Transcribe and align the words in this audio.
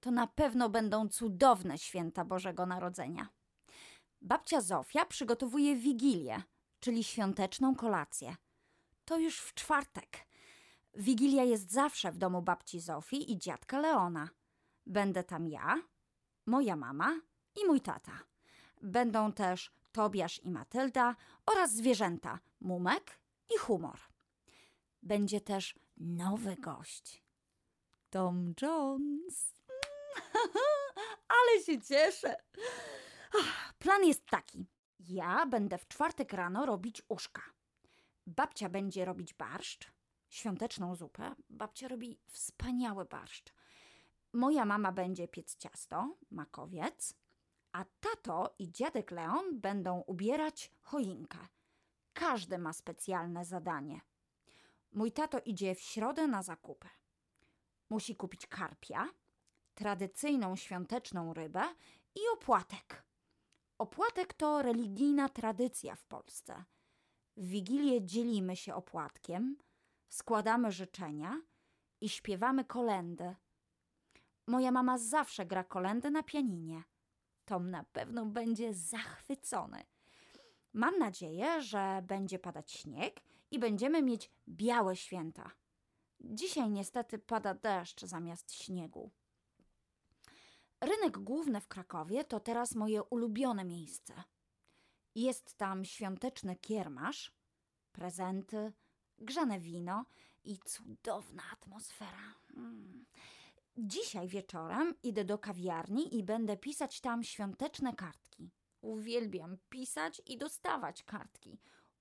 To 0.00 0.10
na 0.10 0.26
pewno 0.26 0.68
będą 0.68 1.08
cudowne 1.08 1.78
święta 1.78 2.24
Bożego 2.24 2.66
Narodzenia. 2.66 3.28
Babcia 4.20 4.60
Zofia 4.60 5.06
przygotowuje 5.06 5.76
wigilię, 5.76 6.42
czyli 6.80 7.04
świąteczną 7.04 7.74
kolację. 7.74 8.36
To 9.04 9.18
już 9.18 9.40
w 9.40 9.54
czwartek. 9.54 10.26
Wigilia 10.94 11.44
jest 11.44 11.72
zawsze 11.72 12.12
w 12.12 12.18
domu 12.18 12.42
babci 12.42 12.80
Zofii 12.80 13.32
i 13.32 13.38
dziadka 13.38 13.80
Leona. 13.80 14.28
Będę 14.86 15.24
tam 15.24 15.48
ja, 15.48 15.82
moja 16.46 16.76
mama 16.76 17.20
i 17.62 17.66
mój 17.66 17.80
tata. 17.80 18.12
Będą 18.82 19.32
też 19.32 19.72
Tobiasz 19.92 20.40
i 20.44 20.50
Matylda 20.50 21.16
oraz 21.46 21.72
zwierzęta 21.72 22.38
Mumek 22.60 23.23
i 23.54 23.58
Humor. 23.58 23.98
Będzie 25.02 25.40
też 25.40 25.78
nowy 25.96 26.56
gość. 26.56 27.24
Tom 28.10 28.54
Jones. 28.62 29.54
Ale 31.28 31.62
się 31.62 31.82
cieszę. 31.82 32.36
Plan 33.78 34.04
jest 34.04 34.26
taki. 34.26 34.66
Ja 34.98 35.46
będę 35.46 35.78
w 35.78 35.88
czwartek 35.88 36.32
rano 36.32 36.66
robić 36.66 37.02
uszka. 37.08 37.42
Babcia 38.26 38.68
będzie 38.68 39.04
robić 39.04 39.34
barszcz, 39.34 39.92
świąteczną 40.28 40.94
zupę. 40.94 41.34
Babcia 41.50 41.88
robi 41.88 42.18
wspaniały 42.30 43.04
barszcz. 43.04 43.52
Moja 44.32 44.64
mama 44.64 44.92
będzie 44.92 45.28
piec 45.28 45.56
ciasto, 45.56 46.16
makowiec, 46.30 47.14
a 47.72 47.84
tato 48.00 48.54
i 48.58 48.72
dziadek 48.72 49.10
Leon 49.10 49.60
będą 49.60 50.00
ubierać 50.00 50.70
choinkę. 50.82 51.38
Każdy 52.14 52.58
ma 52.58 52.72
specjalne 52.72 53.44
zadanie. 53.44 54.00
Mój 54.92 55.12
tato 55.12 55.40
idzie 55.44 55.74
w 55.74 55.80
środę 55.80 56.26
na 56.26 56.42
zakupy. 56.42 56.88
Musi 57.90 58.16
kupić 58.16 58.46
karpia, 58.46 59.08
tradycyjną 59.74 60.56
świąteczną 60.56 61.34
rybę 61.34 61.62
i 62.14 62.20
opłatek. 62.32 63.04
Opłatek 63.78 64.34
to 64.34 64.62
religijna 64.62 65.28
tradycja 65.28 65.94
w 65.94 66.04
Polsce. 66.04 66.64
W 67.36 67.46
Wigilię 67.46 68.02
dzielimy 68.04 68.56
się 68.56 68.74
opłatkiem, 68.74 69.56
składamy 70.08 70.72
życzenia 70.72 71.40
i 72.00 72.08
śpiewamy 72.08 72.64
kolendy. 72.64 73.34
Moja 74.46 74.70
mama 74.70 74.98
zawsze 74.98 75.46
gra 75.46 75.64
kolendy 75.64 76.10
na 76.10 76.22
pianinie. 76.22 76.82
Tom 77.44 77.70
na 77.70 77.84
pewno 77.84 78.26
będzie 78.26 78.74
zachwycony. 78.74 79.84
Mam 80.74 80.98
nadzieję, 80.98 81.62
że 81.62 82.02
będzie 82.06 82.38
padać 82.38 82.72
śnieg 82.72 83.20
i 83.50 83.58
będziemy 83.58 84.02
mieć 84.02 84.30
białe 84.48 84.96
święta. 84.96 85.50
Dzisiaj 86.20 86.70
niestety 86.70 87.18
pada 87.18 87.54
deszcz 87.54 88.04
zamiast 88.04 88.52
śniegu. 88.52 89.10
Rynek 90.80 91.18
główny 91.18 91.60
w 91.60 91.68
Krakowie 91.68 92.24
to 92.24 92.40
teraz 92.40 92.74
moje 92.74 93.02
ulubione 93.02 93.64
miejsce. 93.64 94.14
Jest 95.14 95.54
tam 95.54 95.84
świąteczny 95.84 96.56
kiermasz, 96.56 97.32
prezenty, 97.92 98.72
grzane 99.18 99.60
wino 99.60 100.04
i 100.44 100.58
cudowna 100.58 101.42
atmosfera. 101.52 102.34
Mm. 102.56 103.04
Dzisiaj 103.76 104.28
wieczorem 104.28 104.94
idę 105.02 105.24
do 105.24 105.38
kawiarni 105.38 106.18
i 106.18 106.22
będę 106.22 106.56
pisać 106.56 107.00
tam 107.00 107.22
świąteczne 107.22 107.92
kartki. 107.94 108.50
Uwielbiam 108.84 109.56
pisać 109.70 110.22
i 110.26 110.38
dostawać 110.38 111.02
kartki. 111.02 111.58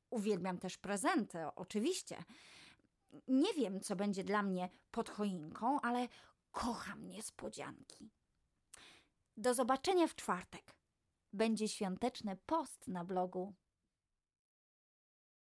Uwielbiam 0.09 0.57
też 0.57 0.77
prezenty, 0.77 1.39
oczywiście. 1.55 2.23
Nie 3.27 3.53
wiem, 3.53 3.81
co 3.81 3.95
będzie 3.95 4.23
dla 4.23 4.43
mnie 4.43 4.69
pod 4.91 5.09
choinką, 5.09 5.81
ale 5.81 6.07
kocham 6.51 7.07
niespodzianki. 7.07 8.09
Do 9.37 9.53
zobaczenia 9.53 10.07
w 10.07 10.15
czwartek. 10.15 10.75
Będzie 11.33 11.67
świąteczny 11.67 12.37
post 12.45 12.87
na 12.87 13.03
blogu. 13.03 13.53